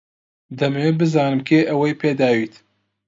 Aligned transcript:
دەمەوێت 0.59 0.95
بزانم 1.01 1.41
کێ 1.47 1.59
ئەوەی 1.69 1.99
پێداویت. 2.01 2.53